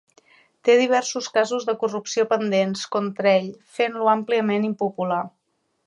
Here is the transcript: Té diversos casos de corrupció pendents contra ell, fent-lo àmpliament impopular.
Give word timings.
Té 0.67 0.77
diversos 0.79 1.27
casos 1.35 1.67
de 1.67 1.75
corrupció 1.83 2.27
pendents 2.33 2.89
contra 2.97 3.35
ell, 3.43 3.53
fent-lo 3.79 4.11
àmpliament 4.19 4.71
impopular. 4.73 5.23